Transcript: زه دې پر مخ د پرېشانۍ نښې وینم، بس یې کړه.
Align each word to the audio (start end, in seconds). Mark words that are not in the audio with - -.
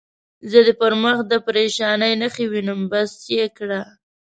زه 0.49 0.59
دې 0.65 0.73
پر 0.81 0.93
مخ 1.03 1.17
د 1.31 1.33
پرېشانۍ 1.47 2.13
نښې 2.21 2.45
وینم، 2.51 2.81
بس 2.91 3.11
یې 3.35 3.45
کړه. 3.57 3.81